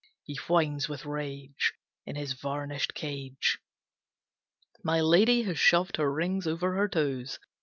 He 0.23 0.35
whines 0.47 0.89
with 0.89 1.05
rage 1.05 1.73
In 2.07 2.15
his 2.15 2.33
varnished 2.33 2.95
cage. 2.95 3.59
My 4.83 4.99
lady 4.99 5.43
has 5.43 5.59
shoved 5.59 5.97
her 5.97 6.11
rings 6.11 6.47
over 6.47 6.75
her 6.75 6.87
toes. 6.89 7.37